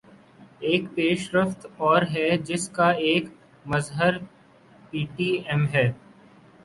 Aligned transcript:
ایک 0.59 0.83
پیش 0.95 1.29
رفت 1.35 1.65
اور 1.79 2.01
ہے 2.13 2.27
جس 2.47 2.67
کا 2.69 2.89
ایک 3.07 3.25
مظہر 3.65 4.17
پی 4.91 5.05
ٹی 5.15 5.29
ایم 5.47 5.67
ہے۔ 5.73 5.89